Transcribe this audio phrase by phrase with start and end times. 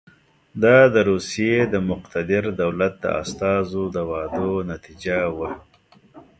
[0.63, 5.49] دا د روسیې د مقتدر دولت د استازو د وعدو نتیجه وه.